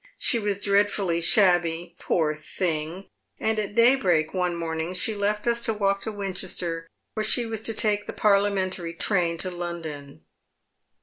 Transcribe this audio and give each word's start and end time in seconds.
She 0.17 0.39
was 0.39 0.59
dreadfully 0.59 1.21
shabby, 1.21 1.93
poor 1.99 2.33
thing, 2.33 3.11
and 3.39 3.59
at 3.59 3.75
daybreak 3.75 4.33
one 4.33 4.55
morning 4.55 4.95
she 4.95 5.13
left 5.13 5.45
us 5.45 5.61
to 5.65 5.75
walk 5.75 6.01
te 6.01 6.09
Winchester, 6.09 6.87
where 7.13 7.23
she 7.23 7.45
was 7.45 7.61
to 7.61 7.73
take 7.75 8.07
the 8.07 8.13
parliamentary 8.13 8.95
train 8.95 9.37
to 9.37 9.51
London." 9.51 10.23